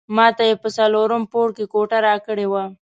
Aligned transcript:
ماته 0.15 0.43
یې 0.49 0.55
په 0.61 0.69
څلورم 0.77 1.23
پوړ 1.31 1.47
کې 1.57 1.65
کوټه 1.73 1.97
راکړې 2.07 2.45
وه. 2.51 2.63